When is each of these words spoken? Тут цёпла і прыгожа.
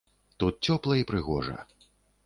Тут 0.43 0.55
цёпла 0.69 0.97
і 1.03 1.07
прыгожа. 1.13 1.57